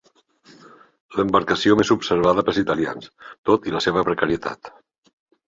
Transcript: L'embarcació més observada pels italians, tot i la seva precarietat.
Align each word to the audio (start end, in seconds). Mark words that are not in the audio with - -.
L'embarcació 1.19 1.75
més 1.81 1.91
observada 1.97 2.45
pels 2.47 2.61
italians, 2.63 3.11
tot 3.51 3.69
i 3.71 3.75
la 3.77 3.83
seva 3.89 4.07
precarietat. 4.09 4.75